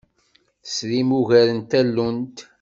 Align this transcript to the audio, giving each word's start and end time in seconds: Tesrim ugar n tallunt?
Tesrim 0.63 1.09
ugar 1.19 1.47
n 1.57 1.59
tallunt? 1.69 2.37